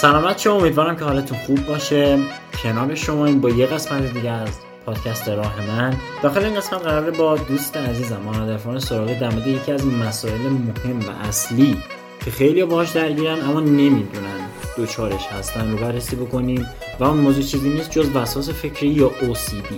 سلامت 0.00 0.38
شما 0.38 0.54
امیدوارم 0.54 0.96
که 0.96 1.04
حالتون 1.04 1.38
خوب 1.38 1.66
باشه. 1.66 2.18
کنار 2.62 2.94
شما 2.94 3.26
این 3.26 3.40
با 3.40 3.50
یه 3.50 3.66
قسمت 3.66 4.12
دیگه 4.14 4.30
از 4.30 4.48
پادکست 4.86 5.28
راه 5.28 5.54
من. 5.68 5.96
داخل 6.22 6.44
این 6.44 6.54
قسمت 6.54 6.82
قراره 6.82 7.10
با 7.10 7.36
دوست 7.36 7.76
عزیزم 7.76 8.28
عرفان 8.28 8.78
سراغی 8.78 9.14
در 9.14 9.48
یکی 9.48 9.72
از 9.72 9.86
مسائل 9.86 10.40
مهم 10.40 11.00
و 11.00 11.28
اصلی 11.28 11.82
که 12.24 12.30
خیلی 12.30 12.64
باهاش 12.64 12.90
درگیرن 12.90 13.40
اما 13.42 13.60
نمی‌دونن 13.60 14.40
دوچارش 14.76 15.26
هستن 15.26 15.70
رو 15.70 15.78
بررسی 15.78 16.16
بکنیم. 16.16 16.66
و 17.00 17.04
اون 17.04 17.18
موضوع 17.18 17.42
چیزی 17.42 17.68
نیست 17.68 17.90
جز 17.90 18.16
وسواس 18.16 18.50
فکری 18.50 18.88
یا 18.88 19.10
OCD 19.20 19.74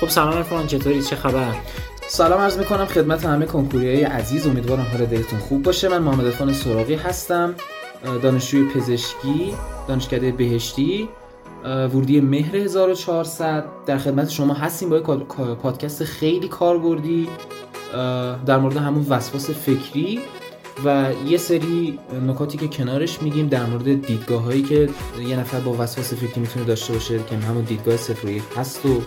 خب 0.00 0.08
سلام 0.08 0.34
عرفان 0.34 0.66
چطوری؟ 0.66 1.02
چه 1.02 1.16
خبر؟ 1.16 1.54
سلام 2.08 2.40
عرض 2.40 2.58
می‌کنم 2.58 2.86
خدمت 2.86 3.24
همه 3.24 3.46
کنکوریای 3.46 4.02
عزیز. 4.02 4.46
امیدوارم 4.46 4.86
حال 4.92 5.06
دلتون 5.06 5.38
خوب 5.38 5.62
باشه. 5.62 5.88
من 5.88 5.98
محمد 5.98 6.24
عرفان 6.24 6.52
سراغی 6.52 6.94
هستم. 6.94 7.54
دانشجوی 8.22 8.68
پزشکی 8.68 9.54
دانشکده 9.88 10.32
بهشتی 10.32 11.08
ورودی 11.64 12.20
مهر 12.20 12.56
1400 12.56 13.64
در 13.86 13.98
خدمت 13.98 14.30
شما 14.30 14.54
هستیم 14.54 14.88
با 14.90 15.00
پادکست 15.54 16.04
خیلی 16.04 16.48
کاربردی 16.48 17.28
در 18.46 18.58
مورد 18.58 18.76
همون 18.76 19.06
وسواس 19.08 19.50
فکری. 19.50 20.20
و 20.84 21.12
یه 21.26 21.38
سری 21.38 21.98
نکاتی 22.26 22.58
که 22.58 22.68
کنارش 22.68 23.22
میگیم 23.22 23.48
در 23.48 23.66
مورد 23.66 24.06
دیدگاه 24.06 24.42
هایی 24.42 24.62
که 24.62 24.88
یه 25.28 25.36
نفر 25.36 25.60
با 25.60 25.76
وسواس 25.78 26.14
فکری 26.14 26.40
می‌تونه 26.40 26.64
داشته 26.64 26.92
باشه 26.92 27.20
که 27.30 27.36
همون 27.36 27.64
دیدگاه 27.64 27.96
صفر 27.96 28.26
و 28.26 28.30
یک 28.30 28.42
هست 28.56 28.86
و 28.86 29.02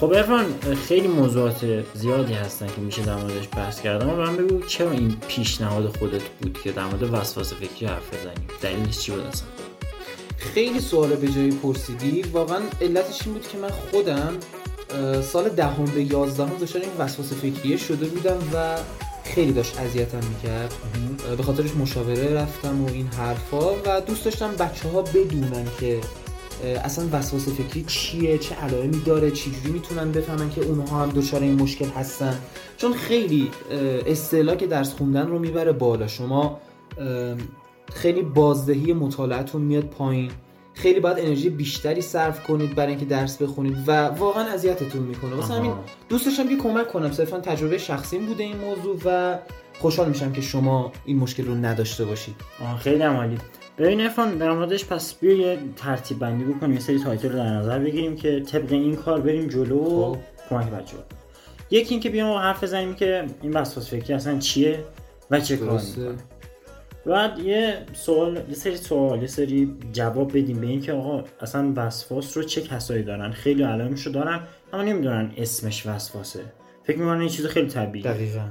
خب 0.00 0.12
ارفان 0.12 0.44
خیلی 0.88 1.08
موضوعات 1.08 1.84
زیادی 1.94 2.32
هستن 2.32 2.66
که 2.66 2.80
میشه 2.80 3.02
در 3.02 3.16
موردش 3.16 3.48
بحث 3.56 3.80
کردم 3.80 4.10
و 4.10 4.16
من 4.16 4.36
بگو 4.36 4.60
چرا 4.66 4.90
این 4.90 5.16
پیشنهاد 5.28 5.96
خودت 5.96 6.22
بود 6.22 6.58
که 6.64 6.72
در 6.72 6.84
مورد 6.84 7.02
وسواس 7.02 7.52
فکری 7.52 7.86
حرف 7.86 8.14
بزنیم 8.14 8.48
دلیلش 8.62 8.98
چی 8.98 9.12
بود 9.12 9.20
اصلا؟ 9.20 9.48
خیلی 10.36 10.80
سوال 10.80 11.08
به 11.08 11.28
جایی 11.28 11.50
پرسیدی. 11.50 12.22
واقعا 12.22 12.60
علتش 12.80 13.22
این 13.24 13.34
بود 13.34 13.48
که 13.48 13.58
من 13.58 13.68
خودم 13.68 14.32
سال 15.22 15.48
دهم 15.48 15.84
به 15.84 16.02
یازدهم 16.02 16.56
دچار 16.60 16.82
این 16.82 16.90
وسواس 16.98 17.32
فکریه 17.32 17.76
شده 17.76 18.06
بودم 18.06 18.38
و 18.54 18.76
خیلی 19.34 19.52
داشت 19.52 19.80
اذیتم 19.80 20.20
می‌کرد. 20.28 20.74
به 21.36 21.42
خاطرش 21.42 21.76
مشاوره 21.76 22.34
رفتم 22.34 22.84
و 22.84 22.88
این 22.88 23.06
حرفا 23.06 23.72
و 23.74 24.00
دوست 24.06 24.24
داشتم 24.24 24.56
بچه 24.56 24.88
ها 24.88 25.02
بدونن 25.02 25.66
که 25.80 26.00
اصلا 26.84 27.08
وسواس 27.12 27.48
فکری 27.48 27.84
چیه 27.86 28.38
چه 28.38 28.54
علائمی 28.54 29.00
داره 29.06 29.30
چجوری 29.30 29.70
می‌تونن 29.72 30.12
بفهمن 30.12 30.50
که 30.50 30.60
اونها 30.64 31.02
هم 31.02 31.10
دچار 31.10 31.40
این 31.40 31.62
مشکل 31.62 31.88
هستن. 31.88 32.38
چون 32.76 32.92
خیلی 32.92 33.50
اصطلاح 34.06 34.56
که 34.56 34.66
درس 34.66 34.94
خوندن 34.94 35.26
رو 35.26 35.38
می‌بره 35.38 35.72
بالا. 35.72 36.06
شما 36.06 36.60
خیلی 37.92 38.22
بازدهی 38.22 38.92
مطالعتون 38.92 39.62
میاد 39.62 39.84
پایین. 39.84 40.30
خیلی 40.80 41.00
باید 41.00 41.18
انرژی 41.18 41.50
بیشتری 41.50 42.00
صرف 42.00 42.42
کنید 42.42 42.74
برای 42.74 42.90
اینکه 42.90 43.04
درس 43.04 43.42
بخونید 43.42 43.76
و 43.86 44.06
واقعا 44.06 44.44
اذیتتون 44.44 45.02
می‌کنه. 45.02 45.34
واسه 45.34 45.54
همین 45.54 45.72
دوست 46.08 46.26
داشتم 46.26 46.48
که 46.48 46.56
کمک 46.56 46.88
کنم. 46.88 47.12
صرفا 47.12 47.40
تجربه 47.40 47.78
شخصیم 47.78 48.26
بوده 48.26 48.44
این 48.44 48.56
موضوع 48.56 48.98
و 49.04 49.38
خوشحال 49.78 50.08
میشم 50.08 50.32
که 50.32 50.40
شما 50.40 50.92
این 51.04 51.18
مشکل 51.18 51.46
رو 51.46 51.54
نداشته 51.54 52.04
باشید. 52.04 52.34
خیلی 52.80 53.02
عالی. 53.02 53.38
ببین 53.78 54.00
عرفان 54.00 54.38
در 54.38 54.52
موردش 54.52 54.84
پس 54.84 55.14
بیا 55.14 55.32
یه 55.32 55.58
ترتیب 55.76 56.18
بندی 56.18 56.44
بکنیم 56.44 56.72
یه 56.74 56.80
سری 56.80 56.98
title 56.98 57.28
رو 57.28 57.34
در 57.34 57.56
نظر 57.56 57.78
بگیریم 57.78 58.16
که 58.16 58.40
طبق 58.40 58.72
این 58.72 58.96
کار 58.96 59.20
بریم 59.20 59.48
جلو 59.48 59.78
و 59.78 60.16
کمک 60.50 60.70
بچه 60.70 60.96
یکی 61.70 61.94
اینکه 61.94 62.10
بیام 62.10 62.36
حرف 62.36 62.62
بزنیم 62.64 62.94
که 62.94 63.26
این 63.42 63.52
وسواس 63.52 63.90
فکری 63.90 64.14
اصلا 64.14 64.38
چیه 64.38 64.84
و 65.30 65.40
چه 65.40 65.56
کار 65.56 65.80
بعد 67.06 67.38
یه 67.38 67.78
سوال 67.92 68.36
یه 68.48 68.54
سری 68.54 68.76
سوال 68.76 69.20
یه 69.20 69.26
سری 69.26 69.76
جواب 69.92 70.38
بدیم 70.38 70.60
به 70.60 70.66
اینکه 70.66 70.92
آقا 70.92 71.24
اصلا 71.40 71.72
وسواس 71.76 72.36
رو 72.36 72.42
چه 72.42 72.60
کسایی 72.62 73.02
دارن؟ 73.02 73.30
خیلی 73.30 73.62
علائمش 73.62 74.06
رو 74.06 74.12
دارن 74.12 74.40
اما 74.72 74.82
نمی‌دونن 74.82 75.32
اسمش 75.36 75.86
وسواسه. 75.86 76.44
فکر 76.84 76.98
می‌کنن 76.98 77.20
این 77.20 77.28
چیز 77.28 77.46
خیلی 77.46 77.68
طبیعیه. 77.68 78.12
دقیقا. 78.12 78.44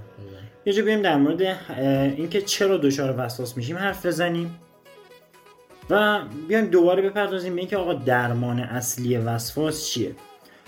یه 0.65 0.73
جا 0.73 0.83
بریم 0.83 1.01
در 1.01 1.15
مورد 1.15 1.41
اینکه 2.17 2.41
چرا 2.41 2.77
دچار 2.77 3.15
وسواس 3.17 3.57
میشیم 3.57 3.77
حرف 3.77 4.05
بزنیم. 4.05 4.59
و 5.89 6.19
بیایم 6.47 6.65
دوباره 6.65 7.09
بپردازیم 7.09 7.55
به 7.55 7.61
اینکه 7.61 7.77
آقا 7.77 7.93
درمان 7.93 8.59
اصلی 8.59 9.17
وسواس 9.17 9.89
چیه؟ 9.89 10.15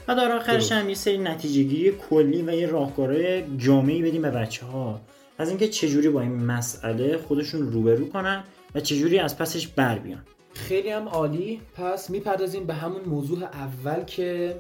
و 0.08 0.16
در 0.16 0.32
آخرش 0.32 0.72
هم 0.72 0.90
یه 0.90 0.96
سری 0.96 1.18
نتیجه 1.18 1.64
گیری 1.64 1.92
کلی 2.10 2.42
و 2.42 2.52
یه 2.52 2.68
راهکارهای 2.68 3.44
جامعی 3.58 4.02
بدیم 4.02 4.22
به 4.22 4.32
بچه 4.32 4.66
ها 4.66 5.02
از 5.42 5.50
اینکه 5.50 5.68
چجوری 5.68 6.10
با 6.10 6.22
این 6.22 6.32
مسئله 6.36 7.18
خودشون 7.18 7.72
روبرو 7.72 8.10
کنن 8.10 8.44
و 8.76 8.80
چجوری 8.80 9.20
از 9.20 9.38
پسش 9.38 9.68
بر 9.68 10.00
بیان. 10.00 10.22
خیلی 10.54 10.90
هم 10.90 11.08
عالی. 11.08 11.62
پس 11.76 12.10
می‌پردازیم 12.10 12.66
به 12.66 12.74
همون 12.74 13.02
موضوع 13.02 13.44
اول 13.44 14.04
که 14.04 14.56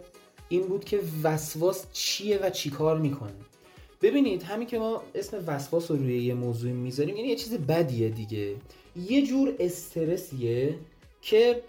این 0.49 0.61
بود 0.61 0.83
که 0.83 0.99
وسواس 1.23 1.85
چیه 1.93 2.39
و 2.43 2.49
چیکار 2.49 2.97
می‌کنه. 2.97 3.31
ببینید 4.01 4.43
همین 4.43 4.67
که 4.67 4.79
ما 4.79 5.03
اسم 5.15 5.43
وسواس 5.47 5.91
رو 5.91 5.97
روی 5.97 6.23
یه 6.23 6.33
موضوع 6.33 6.71
می‌ذاریم 6.71 7.15
یعنی 7.15 7.27
یه 7.27 7.35
چیز 7.35 7.53
بدیه 7.53 8.09
دیگه. 8.09 8.55
یه 9.09 9.27
جور 9.27 9.53
استرسیه 9.59 10.75
که 11.21 11.61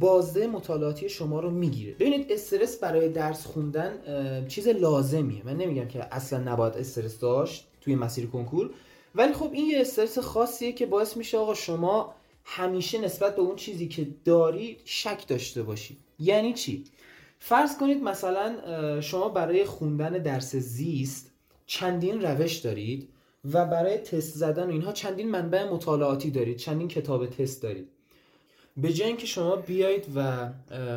بازده 0.00 0.46
مطالعاتی 0.46 1.08
شما 1.08 1.40
رو 1.40 1.50
می‌گیره. 1.50 1.92
ببینید 1.92 2.32
استرس 2.32 2.78
برای 2.78 3.08
درس 3.08 3.46
خوندن 3.46 3.92
چیز 4.48 4.68
لازمیه. 4.68 5.42
من 5.44 5.56
نمیگم 5.56 5.88
که 5.88 6.14
اصلا 6.14 6.38
نباید 6.38 6.74
استرس 6.74 7.18
داشت. 7.18 7.66
توی 7.86 7.94
مسیر 7.94 8.26
کنکور. 8.26 8.70
ولی 9.14 9.32
خب 9.32 9.50
این 9.52 9.70
یه 9.70 9.80
استرس 9.80 10.18
خاصیه 10.18 10.72
که 10.72 10.86
باعث 10.86 11.16
میشه 11.16 11.38
آقا 11.38 11.54
شما 11.54 12.14
همیشه 12.44 13.00
نسبت 13.00 13.36
به 13.36 13.42
اون 13.42 13.56
چیزی 13.56 13.88
که 13.88 14.08
داری 14.24 14.76
شک 14.84 15.28
داشته 15.28 15.62
باشید 15.62 15.98
یعنی 16.18 16.52
چی؟ 16.52 16.84
فرض 17.38 17.78
کنید 17.78 18.02
مثلا 18.02 19.00
شما 19.00 19.28
برای 19.28 19.64
خوندن 19.64 20.10
درس 20.10 20.56
زیست 20.56 21.30
چندین 21.66 22.22
روش 22.22 22.56
دارید 22.56 23.08
و 23.52 23.66
برای 23.66 23.98
تست 23.98 24.36
زدن 24.36 24.66
و 24.66 24.70
اینها 24.70 24.92
چندین 24.92 25.30
منبع 25.30 25.70
مطالعاتی 25.70 26.30
دارید 26.30 26.56
چندین 26.56 26.88
کتاب 26.88 27.26
تست 27.26 27.62
دارید. 27.62 27.88
به 28.76 28.92
جای 28.92 29.08
اینکه 29.08 29.26
شما 29.26 29.56
بیایید 29.56 30.06
و 30.14 30.48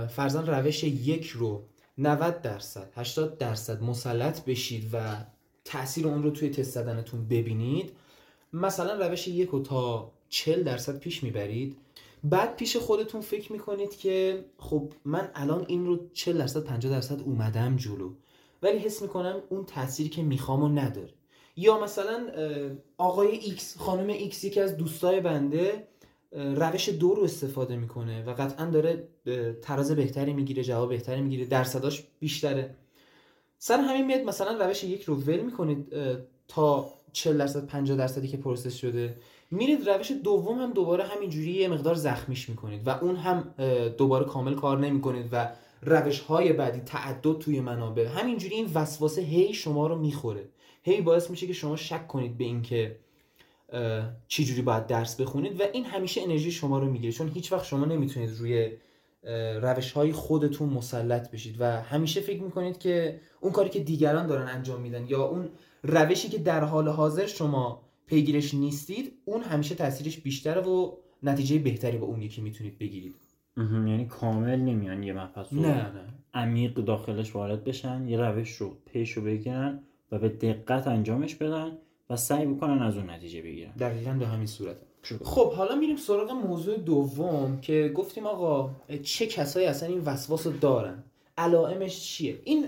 فرضا 0.07 0.45
روش 0.45 0.83
یک 0.83 1.27
رو 1.27 1.63
90 1.97 2.41
درصد 2.41 2.91
80 2.95 3.37
درصد 3.37 3.83
مسلط 3.83 4.45
بشید 4.45 4.89
و 4.93 5.15
تاثیر 5.71 6.07
اون 6.07 6.23
رو 6.23 6.31
توی 6.31 6.49
تست 6.49 6.71
زدنتون 6.71 7.27
ببینید. 7.27 7.91
مثلا 8.53 9.07
روش 9.07 9.27
یک 9.27 9.49
رو 9.49 9.59
تا 9.59 10.11
40 10.29 10.63
درصد 10.63 10.99
پیش 10.99 11.23
می‌برید. 11.23 11.77
بعد 12.23 12.55
پیش 12.55 12.77
خودتون 12.77 13.21
فکر 13.21 13.51
می‌کنید 13.51 13.95
که 13.97 14.45
خب 14.57 14.91
من 15.05 15.29
الان 15.35 15.65
این 15.67 15.85
رو 15.85 15.99
40 16.13 16.37
درصد 16.37 16.63
50 16.63 16.93
درصد 16.93 17.21
اومدم 17.21 17.75
جلو. 17.75 18.13
ولی 18.63 18.77
حس 18.77 19.01
می‌کنم 19.01 19.41
اون 19.49 19.65
تاثیری 19.65 20.09
که 20.09 20.21
می‌خوام 20.23 20.63
و 20.63 20.69
نداره. 20.69 21.13
یا 21.55 21.83
مثلا 21.83 22.27
آقای 22.97 23.37
X 23.37 23.77
خانم 23.77 24.07
X 24.07 24.43
یکی 24.43 24.59
از 24.59 24.77
دوستای 24.77 25.19
بنده 25.19 25.87
روش 26.31 26.89
دو 26.89 27.15
رو 27.15 27.23
استفاده 27.23 27.75
می‌کنه 27.75 28.23
و 28.23 28.33
قطعا 28.33 28.65
داره 28.65 29.07
تراز 29.61 29.91
بهتری 29.91 30.33
می‌گیره 30.33 30.63
جواب 30.63 30.89
بهتری 30.89 31.21
می‌گیره 31.21 31.45
درصداش 31.45 32.03
بیشتره. 32.19 32.75
سر 33.61 33.79
همین 33.79 34.05
میاد 34.05 34.21
مثلا 34.21 34.65
روش 34.65 34.83
یک 34.83 35.03
رو 35.03 35.15
ول 35.15 35.39
می‌کنید 35.39 35.93
تا 36.47 36.93
40 37.13 37.37
درصد 37.37 37.67
50 37.67 37.97
درصدی 37.97 38.27
که 38.27 38.37
پروسس 38.37 38.75
شده 38.75 39.17
میرید 39.51 39.89
روش 39.89 40.11
دوم 40.11 40.59
هم 40.59 40.73
دوباره 40.73 41.03
همینجوری 41.03 41.51
یه 41.51 41.67
مقدار 41.67 41.95
زخمیش 41.95 42.49
می‌کنید 42.49 42.87
و 42.87 42.89
اون 42.89 43.15
هم 43.15 43.53
دوباره 43.97 44.25
کامل 44.25 44.53
کار 44.53 44.79
نمی‌کنید 44.79 45.29
و 45.31 45.51
روش 45.81 46.19
های 46.19 46.53
بعدی 46.53 46.79
تعدد 46.79 47.39
توی 47.39 47.59
منابع. 47.59 48.05
همینجوری 48.05 48.55
این 48.55 48.71
وسواسه 48.73 49.21
هی 49.21 49.53
شما 49.53 49.87
رو 49.87 49.95
می‌خوره. 49.95 50.49
هی 50.83 51.01
باعث 51.01 51.29
میشه 51.29 51.47
که 51.47 51.53
شما 51.53 51.75
شک 51.75 52.07
کنید 52.07 52.37
به 52.37 52.43
اینکه 52.43 52.95
چی 54.27 54.45
جوری 54.45 54.61
باید 54.61 54.87
درس 54.87 55.21
بخونید 55.21 55.61
و 55.61 55.63
این 55.73 55.85
همیشه 55.85 56.21
انرژی 56.21 56.51
شما 56.51 56.79
رو 56.79 56.91
می‌گیره. 56.91 57.13
چون 57.13 57.29
هیچ 57.29 57.51
وقت 57.51 57.65
شما 57.65 57.85
نمی‌تونید 57.85 58.29
روی 58.39 58.71
روش 59.61 59.91
های 59.91 60.11
خودتون 60.11 60.69
مسلط 60.69 61.31
بشید 61.31 61.55
و 61.59 61.81
همیشه 61.81 62.21
فکر 62.21 62.43
می‌کنید 62.43 62.77
که 62.77 63.19
اون 63.41 63.51
کاری 63.51 63.69
که 63.69 63.79
دیگران 63.79 64.27
دارن 64.27 64.47
انجام 64.47 64.81
میدن 64.81 65.05
یا 65.07 65.23
اون 65.23 65.49
روشی 65.83 66.29
که 66.29 66.37
در 66.37 66.63
حال 66.63 66.87
حاضر 66.87 67.25
شما 67.25 67.81
پیگیرش 68.05 68.53
نیستید 68.53 69.13
اون 69.25 69.41
همیشه 69.41 69.75
تاثیرش 69.75 70.17
بیشتره 70.17 70.61
و 70.61 70.91
نتیجه 71.23 71.59
بهتری 71.59 71.97
با 71.97 72.07
اون 72.07 72.21
یکی 72.21 72.41
می‌تونید 72.41 72.77
بگیرید. 72.77 73.15
یعنی 73.57 74.05
کامل 74.05 74.59
نمیان 74.59 75.03
یه 75.03 75.13
مبحث 75.13 75.53
رو 75.53 75.61
نه 75.61 75.67
نه. 75.67 76.13
عمیق 76.33 76.73
داخلش 76.73 77.35
وارد 77.35 77.63
بشن 77.63 78.07
یه 78.07 78.17
روش 78.17 78.55
رو 78.55 78.77
پیش 78.85 79.11
رو 79.11 79.23
بگیرن 79.23 79.83
و 80.11 80.19
به 80.19 80.29
دقت 80.29 80.87
انجامش 80.87 81.35
بدن. 81.35 81.77
و 82.09 82.15
سعی 82.15 82.45
بکنن 82.45 82.81
از 82.81 82.97
اون 82.97 83.09
نتیجه 83.09 83.41
بگیرن. 83.41 83.71
دقیقا 83.71 84.11
به 84.11 84.27
همین 84.27 84.47
صورت 84.47 84.75
خب 85.23 85.53
حالا 85.53 85.75
میریم 85.75 85.97
سراغ 85.97 86.31
موضوع 86.31 86.77
دوم 86.77 87.61
که 87.61 87.91
گفتیم 87.95 88.25
آقا 88.25 88.69
چه 89.03 89.27
کسایی 89.27 89.67
اصلا 89.67 89.89
این 89.89 90.01
وسواس 90.05 90.47
رو 90.47 90.53
دارن؟ 90.53 91.03
علائمش 91.37 92.03
چیه؟ 92.03 92.39
این 92.43 92.65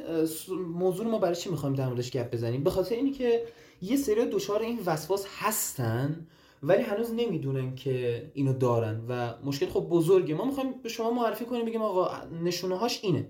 موضوع 0.73 1.07
ما 1.07 1.19
برای 1.19 1.35
چی 1.35 1.49
می‌خوایم 1.49 1.75
در 1.75 1.88
موردش 1.88 2.11
گپ 2.11 2.33
بزنیم؟ 2.33 2.63
به 2.63 2.69
خاطر 2.69 2.95
اینی 2.95 3.11
که 3.11 3.43
یه 3.81 3.97
سری 3.97 4.25
دچار 4.25 4.61
این 4.61 4.79
وسواس 4.85 5.25
هستن 5.39 6.27
ولی 6.63 6.83
هنوز 6.83 7.13
نمی‌دونن 7.13 7.75
که 7.75 8.25
اینو 8.33 8.53
دارن. 8.53 9.01
و 9.09 9.33
مشکل 9.45 9.65
خب 9.65 9.79
بزرگه. 9.89 10.35
ما 10.35 10.45
می‌خوایم 10.45 10.71
به 10.83 10.89
شما 10.89 11.11
معرفی 11.11 11.45
کنیم 11.45 11.65
بگیم 11.65 11.81
آقا 11.81 12.09
نشونه 12.43 12.77
هاش 12.77 12.99
اینه. 13.03 13.27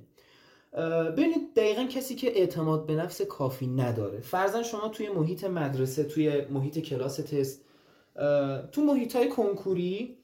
ببینید 1.17 1.53
دقیقا 1.55 1.83
کسی 1.83 2.15
که 2.15 2.39
اعتماد 2.39 2.85
به 2.85 2.95
نفس 2.95 3.21
کافی 3.21 3.67
نداره. 3.67 4.19
فرزن 4.19 4.63
شما 4.63 4.87
توی 4.87 5.09
محیط 5.09 5.43
مدرسه 5.43 6.03
توی 6.03 6.41
محیط 6.45 6.79
کلاس 6.79 7.15
تست 7.15 7.61
تو 8.71 8.81
محیط 8.81 9.15
های 9.15 9.29
کنکوری 9.29 10.17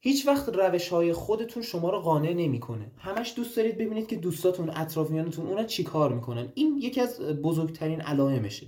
هیچ 0.00 0.26
وقت 0.26 0.48
روش 0.48 0.88
های 0.88 1.12
خودتون 1.12 1.62
شما 1.62 1.90
رو 1.90 1.98
قانع 1.98 2.32
نمی‌کنه. 2.32 2.90
همش 2.98 3.32
دوست 3.36 3.56
دارید 3.56 3.78
ببینید 3.78 4.08
که 4.08 4.16
دوستاتون 4.16 4.70
اطرافیانتون 4.70 5.46
اونا 5.46 5.64
چی 5.64 5.84
کار 5.84 6.12
می‌کنن. 6.12 6.52
این 6.54 6.78
یکی 6.78 7.00
از 7.00 7.20
بزرگترین 7.20 8.00
علائمشه 8.00 8.66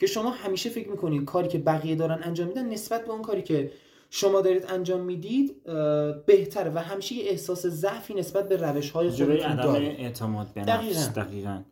که 0.00 0.06
شما 0.06 0.30
همیشه 0.30 0.70
فکر 0.70 0.88
می‌کنید 0.88 1.24
کاری 1.24 1.48
که 1.48 1.58
بقیه 1.58 1.94
دارن 1.94 2.22
انجام 2.22 2.48
میدن 2.48 2.68
نسبت 2.68 3.04
به 3.04 3.10
اون 3.10 3.22
کاری 3.22 3.42
که 3.42 3.70
شما 4.14 4.40
دارید 4.40 4.64
انجام 4.68 5.00
می‌دید 5.00 5.64
بهتره 6.26 6.70
و 6.74 6.78
همیشه 6.78 7.14
یه 7.14 7.30
احساس 7.30 7.66
ضعفی 7.66 8.14
نسبت 8.14 8.48
به 8.48 8.56
روش 8.56 8.90
های 8.90 9.10
خودتون 9.10 9.56
دارید. 9.56 10.00
اعتماد 10.00 10.52
به 10.54 10.60
نفس 10.60 11.08
دقیقا. 11.08 11.62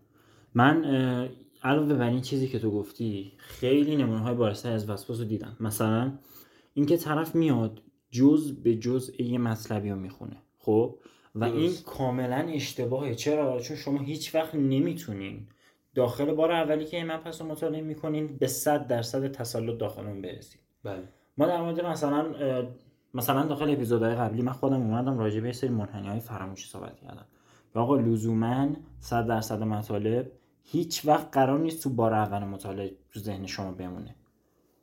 من 0.54 0.84
علاوه 1.62 1.94
بر 1.94 2.08
این 2.08 2.20
چیزی 2.20 2.48
که 2.48 2.58
تو 2.58 2.70
گفتی 2.70 3.32
خیلی 3.37 3.96
نمونه 3.96 4.20
های 4.20 4.34
بارسته 4.34 4.69
از 4.69 4.90
وسواس 4.90 5.19
رو 5.19 5.25
دیدم. 5.25 5.56
مثلا 5.60 6.12
اینکه 6.75 6.96
طرف 6.96 7.34
میاد 7.34 7.82
جز 8.10 8.52
به 8.52 8.75
جز 8.75 9.12
یه 9.19 9.38
مطلبی 9.38 9.90
رو 9.90 9.96
می‌خونه 9.96 10.37
خب؟ 10.58 10.98
و 11.34 11.44
این 11.44 11.72
کاملا 11.87 12.37
اشتباهه. 12.37 13.14
چرا؟ 13.14 13.60
چون 13.60 13.76
شما 13.76 13.98
هیچ 13.98 14.34
وقت 14.34 14.54
نمی‌تونین 14.54 15.46
داخل 15.94 16.34
بار 16.34 16.52
اولی 16.52 16.84
که 16.84 16.96
این 16.96 17.12
مبحث 17.12 17.40
رو 17.40 17.46
مطالعه 17.46 17.81
می‌کنین 17.81 18.37
به 18.37 18.46
صد 18.46 18.87
درصد 18.87 19.32
تسلط 19.32 19.78
داخل 19.78 20.06
اون 20.06 20.22
برسید. 20.22 20.60
بله. 20.84 21.08
ما 21.38 21.46
در 21.46 21.62
مورد 21.62 21.84
مثلا 21.84 22.24
مثلا 23.14 23.46
داخل 23.46 23.70
اپیزودهای 23.70 24.14
قبلی 24.14 24.42
من 24.42 24.52
خودم 24.52 24.76
اومدم 24.76 25.18
راجع 25.18 25.40
به 25.40 25.52
سری 25.52 25.70
منحنی 25.70 26.08
های 26.08 26.20
فراموشی 26.20 26.68
صحبت 26.68 26.96
کردم. 26.96 27.24
آقا 27.74 27.96
لزوما 27.96 28.68
100 29.00 29.26
درصد 29.26 29.62
مطالب 29.62 30.32
هیچ 30.62 31.06
وقت 31.06 31.28
قرار 31.32 31.58
نیست 31.58 31.82
تو 31.82 31.90
بار 31.90 32.14
اول 32.14 32.44
مطالعه 32.44 32.92
تو 33.12 33.20
ذهن 33.20 33.46
شما 33.46 33.72
بمونه. 33.72 34.14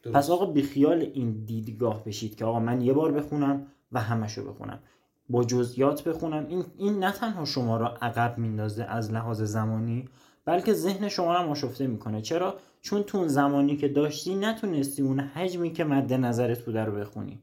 درست. 0.04 0.18
پس 0.18 0.30
آقا 0.30 0.46
بیخیال 0.46 1.02
این 1.14 1.46
دیدگاه 1.46 2.04
بشید 2.04 2.36
که 2.36 2.46
آقا 2.46 2.60
من 2.60 2.82
یه 2.82 2.94
بار 2.94 3.12
بخونم 3.12 3.68
و 3.92 4.02
همشو 4.02 4.54
بخونم. 4.54 4.80
با 5.30 5.44
جزئیات 5.44 6.04
بخونم. 6.04 6.46
این 6.48 6.66
این 6.78 7.00
نه 7.00 7.12
تنها 7.12 7.46
شما 7.46 7.78
را 7.78 7.88
عقب 7.88 8.38
میندازه 8.38 8.84
از 8.84 9.14
لحاظ 9.14 9.42
زمانی 9.42 10.10
بلکه 10.48 10.74
ذهن 10.74 11.10
شما 11.10 11.34
رو 11.34 11.50
آشفته 11.50 11.88
می‌کنه. 11.88 12.22
چرا؟ 12.22 12.60
چون 12.82 13.04
تو 13.04 13.18
اون 13.18 13.28
زمانی 13.28 13.78
که 13.78 13.88
داشتی 13.88 14.36
نتونستی 14.36 15.02
اون 15.02 15.20
حجمی 15.20 15.74
که 15.74 15.84
مد 15.84 16.14
نظرت 16.14 16.66
بوده 16.66 16.84
رو 16.84 16.92
بخونی. 16.92 17.40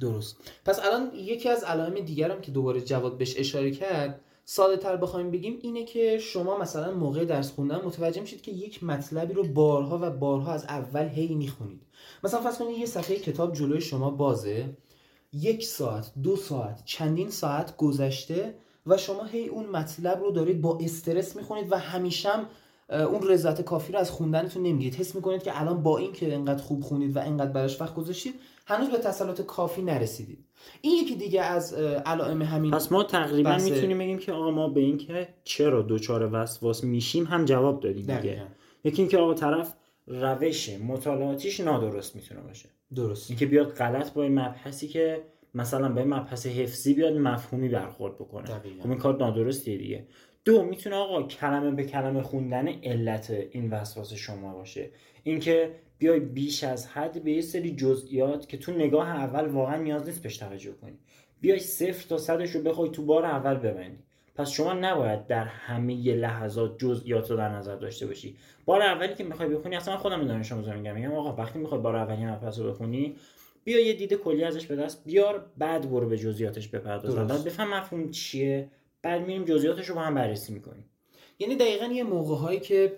درست. 0.00 0.36
پس 0.64 0.80
الان 0.84 1.10
یکی 1.14 1.48
از 1.48 1.64
علائم 1.64 1.94
دیگرم 1.94 2.40
که 2.40 2.52
دوباره 2.52 2.80
جواد 2.80 3.18
بهش 3.18 3.34
اشاره 3.38 3.70
کرد 3.70 4.20
ساده 4.44 4.76
تر 4.76 4.96
بخوایم 4.96 5.30
بگیم 5.30 5.58
اینه 5.62 5.84
که 5.84 6.18
شما 6.18 6.58
مثلا 6.58 6.94
موقع 6.94 7.24
درس 7.24 7.52
خوندن 7.52 7.76
متوجه 7.76 8.20
میشید 8.20 8.42
که 8.42 8.52
یک 8.52 8.84
مطلبی 8.84 9.34
رو 9.34 9.44
بارها 9.44 9.98
و 10.02 10.10
بارها 10.10 10.52
از 10.52 10.64
اول 10.64 11.08
هی 11.08 11.34
می‌خونید. 11.34 11.80
مثلا 12.24 12.40
فرض 12.40 12.58
کنید 12.58 12.78
یه 12.78 12.86
صفحه 12.86 13.16
کتاب 13.16 13.54
جلوی 13.54 13.80
شما 13.80 14.10
بازه. 14.10 14.76
یک 15.32 15.64
ساعت 15.64 16.12
دو 16.22 16.36
ساعت 16.36 16.82
چندین 16.84 17.30
ساعت 17.30 17.76
گذشته 17.76 18.54
و 18.86 18.96
شما 18.96 19.24
هی 19.24 19.48
اون 19.48 19.66
مطلب 19.66 20.20
رو 20.20 20.30
دارید 20.30 20.60
با 20.60 20.78
استرس 20.82 21.36
می‌خونید 21.36 21.72
و 21.72 21.78
همیشه 21.78 22.28
اون 22.90 23.28
رضایت 23.28 23.62
کافی 23.62 23.92
رو 23.92 23.98
از 23.98 24.10
خوندنتون 24.10 24.62
نمی‌گیرید. 24.62 24.94
حس 24.94 25.14
می‌کنید 25.14 25.42
که 25.42 25.60
الان 25.60 25.82
با 25.82 25.98
این 25.98 26.12
که 26.12 26.34
انقدر 26.34 26.62
خوب 26.62 26.82
خونید 26.82 27.16
و 27.16 27.20
انقدر 27.20 27.50
براش 27.50 27.80
وقت 27.80 27.94
گذاشتید 27.94 28.34
هنوز 28.66 28.88
به 28.88 28.98
تسلط 28.98 29.40
کافی 29.40 29.82
نرسیدید. 29.82 30.44
این 30.80 31.04
یکی 31.04 31.16
دیگه 31.16 31.42
از 31.42 31.74
علائم 32.06 32.42
همین 32.42 32.70
پس 32.70 32.92
ما 32.92 33.02
تقریبا 33.02 33.50
بسه... 33.50 33.70
می‌تونیم 33.70 33.98
بگیم 33.98 34.18
که 34.18 34.32
آقا 34.32 34.50
ما 34.50 34.68
به 34.68 34.80
این 34.80 34.98
که 34.98 35.28
چرا 35.44 35.82
دوچار 35.82 36.28
وسواس 36.32 36.84
میشیم 36.84 37.24
هم 37.24 37.44
جواب 37.44 37.80
دادیم 37.80 38.06
دیگه. 38.06 38.42
یکی 38.84 39.02
اینکه 39.02 39.18
آقا 39.18 39.34
طرف 39.34 39.74
روش 40.06 40.68
مطالعاتیش 40.68 41.60
نادرست 41.60 42.16
می‌تونه 42.16 42.40
باشه. 42.40 42.68
درست. 42.94 43.30
اینکه 43.30 43.46
بیاد 43.46 43.68
غلط 43.68 44.12
با 44.12 44.22
این 44.22 44.38
مبحثی 44.38 44.88
که 44.88 45.22
مثلا 45.56 45.88
به 45.88 46.04
مبحث 46.04 46.46
حفظی 46.46 46.94
بیاد 46.94 47.12
مفهومی 47.12 47.68
برخورد 47.68 48.14
بکنه. 48.14 48.46
خب 48.82 48.90
این 48.90 48.98
کار 48.98 49.16
نادرستیه 49.16 49.78
دیگه. 49.78 50.06
دو 50.44 50.62
می‌تونه 50.62 50.96
آقا 50.96 51.22
کلمه 51.22 51.70
به 51.70 51.84
کلمه 51.84 52.22
خوندن 52.22 52.68
علت 52.68 53.30
این 53.50 53.70
وسواس 53.70 54.12
شما 54.12 54.54
باشه. 54.54 54.90
اینکه 55.22 55.70
بیای 55.98 56.20
بیش 56.20 56.64
از 56.64 56.86
حد 56.86 57.24
به 57.24 57.32
یه 57.32 57.40
سری 57.40 57.76
جزئیات 57.76 58.48
که 58.48 58.56
تو 58.56 58.72
نگاه 58.72 59.08
اول 59.08 59.48
واقعا 59.48 59.76
نیاز 59.76 60.06
نیست 60.06 60.22
بهش 60.22 60.36
توجه 60.36 60.72
کنی. 60.72 60.98
بیای 61.40 61.58
صفر 61.58 62.08
تا 62.08 62.18
صدش 62.18 62.50
رو 62.50 62.62
بخوای 62.62 62.90
تو 62.90 63.02
بار 63.04 63.24
اول 63.24 63.54
ببندی. 63.54 63.98
پس 64.34 64.50
شما 64.50 64.72
نباید 64.72 65.26
در 65.26 65.44
همه 65.44 65.94
لحظات 65.94 66.78
جزئیات 66.78 67.30
رو 67.30 67.36
در 67.36 67.48
نظر 67.48 67.76
داشته 67.76 68.06
باشی. 68.06 68.36
بار 68.64 68.82
اولی 68.82 69.14
که 69.14 69.24
می‌خوای 69.24 69.48
بخونی 69.48 69.76
اصلا 69.76 69.96
خودم 69.96 70.26
دانش 70.26 70.52
آموزا 70.52 70.72
میگم. 70.72 70.94
میگم 70.94 71.12
آقا 71.12 71.42
وقتی 71.42 71.58
می‌خوای 71.58 71.80
بار 71.80 71.96
اولی 71.96 72.26
مبحث 72.26 72.58
رو 72.58 72.70
بخونی 72.70 73.16
بیا 73.66 73.86
یه 73.86 73.92
دید 73.92 74.14
کلی 74.14 74.44
ازش 74.44 74.66
به 74.66 74.76
دست 74.76 75.04
بیار 75.04 75.46
بعد 75.58 75.90
برو 75.90 76.08
به 76.08 76.18
جزئیاتش 76.18 76.68
بپرداز 76.68 77.14
بعد 77.14 77.44
بفهم 77.44 77.74
مفهوم 77.74 78.10
چیه 78.10 78.70
بعد 79.02 79.20
میریم 79.20 79.44
جزئیاتش 79.44 79.88
رو 79.88 79.94
با 79.94 80.00
هم 80.00 80.14
بررسی 80.14 80.52
می‌کنیم. 80.52 80.84
یعنی 81.38 81.56
دقیقا 81.56 81.84
یه 81.84 82.04
موقع 82.04 82.34
هایی 82.34 82.60
که 82.60 82.96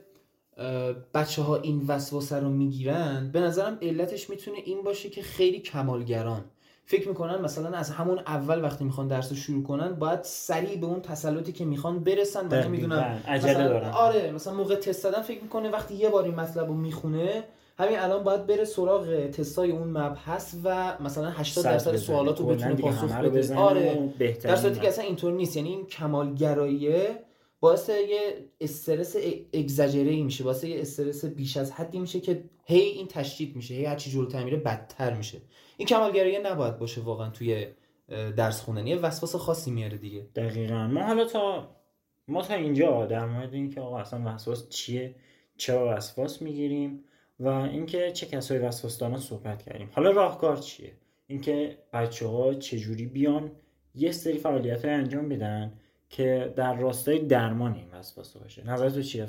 بچه 1.15 1.43
ها 1.43 1.57
این 1.57 1.85
وسوسه 1.89 2.37
رو 2.37 2.49
می‌گیرن 2.49 3.31
به 3.33 3.41
نظرم 3.41 3.79
علتش 3.83 4.31
می‌تونه 4.31 4.59
این 4.65 4.83
باشه 4.83 5.09
که 5.09 5.23
خیلی 5.23 5.59
کمالگران. 5.59 6.45
فکر 6.85 7.09
می‌کنن 7.09 7.41
مثلا 7.41 7.77
از 7.77 7.91
همون 7.91 8.19
اول 8.19 8.65
وقتی 8.65 8.85
می‌خوان 8.85 9.09
درس 9.09 9.31
رو 9.31 9.37
شروع 9.37 9.63
کنن 9.63 9.93
باید 9.93 10.23
سریع 10.23 10.77
به 10.77 10.87
اون 10.87 11.01
تسلطی 11.01 11.53
که 11.53 11.65
می‌خوان 11.65 12.05
برسن 12.05 12.49
و 12.49 12.69
می‌دونن 12.69 13.23
عجله 13.29 13.69
دارن. 13.69 13.91
آره 13.91 14.33
مثلا 14.33 14.55
موقع 14.55 14.75
تست 14.75 15.05
دادن 15.05 15.23
فکر 15.23 15.43
می‌کنه 15.43 15.71
وقتی 15.71 15.95
یه 15.95 16.09
بار 16.09 16.25
این 16.25 16.35
مطلب 16.35 16.69
رو 16.69 16.75
می‌خونه 16.75 17.45
همین 17.79 17.99
الان 17.99 18.25
باید 18.25 18.47
بره 18.47 18.65
سراغ 18.65 19.27
تستای 19.27 19.71
اون 19.71 19.89
مبحث 19.89 20.55
و 20.65 20.97
مثلا 21.01 21.31
80 21.31 21.65
درصد 21.65 21.97
سوالات 21.97 22.41
رو 22.41 22.47
بتونه 22.47 22.75
پاسخ 22.75 23.13
بده. 23.13 23.57
آره. 23.57 24.15
در 24.43 24.57
صورتی 24.57 24.81
که 24.81 24.89
اصلا 24.89 25.05
اینطور 25.05 25.33
نیست. 25.33 25.57
یعنی 25.57 25.69
این 25.69 25.87
کمالگراییه 25.87 27.19
باعث 27.61 27.89
یه 27.89 28.21
استرس 28.61 29.17
اگزاجره 29.53 30.11
ای 30.11 30.23
میشه. 30.23 30.45
باعث 30.45 30.65
یه 30.65 30.81
استرس 30.81 31.25
بیش 31.25 31.57
از 31.57 31.73
حدی 31.73 31.99
میشه 31.99 32.21
که 32.21 32.45
هی 32.65 32.81
این 32.81 33.07
تشدید 33.09 33.57
میشه. 33.57 33.75
هی 33.75 33.85
هرچی 33.85 34.11
جلوتر 34.11 34.45
میره 34.45 34.57
بدتر 34.57 35.15
میشه. 35.15 35.39
این 35.77 35.89
کمالگرایی 35.89 36.39
نباید 36.39 36.79
باشه 36.79 37.01
واقعا 37.01 37.31
توی 37.31 37.67
درس 38.37 38.61
خوندن. 38.61 38.87
یه 38.87 38.97
وسواس 38.97 39.37
خاصی 39.37 39.71
میاره 39.71 39.97
دیگه. 39.97 40.27
دقیقا. 40.35 40.87
ما 40.87 41.03
حالا 41.03 41.25
تا 41.25 41.69
ما 42.29 42.43
تا 42.43 42.55
اینجا 42.55 43.07
در 43.07 43.27
مورد 43.27 43.55
اینکه 43.55 43.81
آقا 43.81 43.99
اصلا 43.99 44.35
وسواس 44.35 44.69
چیه؟ 44.69 45.15
چرا 45.57 45.97
وسواس 45.97 46.43
می‌گیریم؟ 46.43 47.05
و 47.41 47.49
اینکه 47.49 48.11
چه 48.13 48.27
کسایی 48.27 48.61
وسواس 48.61 48.99
دارن 48.99 49.19
صحبت 49.19 49.63
کردیم. 49.63 49.91
حالا 49.93 50.11
راهکار 50.11 50.57
چیه؟ 50.57 50.93
اینکه 51.27 51.79
بچه 51.93 52.27
ها 52.27 52.55
چجوری 52.55 53.07
بیان 53.07 53.51
یه 53.95 54.13
سری 54.13 54.39
فعالیت 54.39 54.85
انجام 54.85 55.29
بدن 55.29 55.73
که 56.11 56.53
در 56.57 56.75
راستای 56.77 57.19
درمان 57.19 57.75
این 57.75 57.91
وسواس 57.93 58.37
باشه. 58.37 58.67
نظر 58.67 58.91
تو 58.91 59.03
چیه 59.03 59.27